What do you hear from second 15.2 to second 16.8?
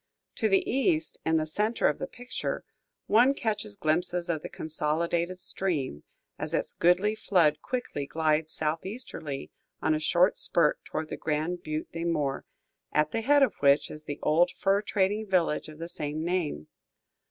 village of the same name.